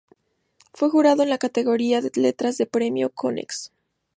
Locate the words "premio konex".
2.69-3.71